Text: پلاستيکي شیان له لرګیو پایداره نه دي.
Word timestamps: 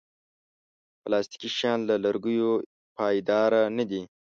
پلاستيکي 1.03 1.49
شیان 1.57 1.79
له 1.89 1.95
لرګیو 2.03 2.51
پایداره 2.95 3.61
نه 3.77 3.83
دي. 3.89 4.01